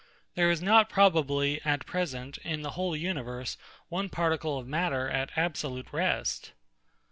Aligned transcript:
There 0.33 0.49
is 0.49 0.63
not 0.63 0.89
probably, 0.89 1.61
at 1.61 1.85
present, 1.85 2.39
in 2.39 2.63
the 2.63 2.71
whole 2.71 2.95
universe, 2.95 3.55
one 3.87 4.09
particle 4.09 4.57
of 4.57 4.65
matter 4.65 5.07
at 5.07 5.29
absolute 5.37 5.89
rest. 5.93 6.53